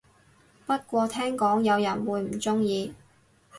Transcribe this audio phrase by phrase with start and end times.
[0.65, 2.95] 不過聽講有人會唔鍾意